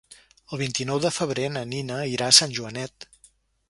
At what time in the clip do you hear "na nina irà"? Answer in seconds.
1.59-2.31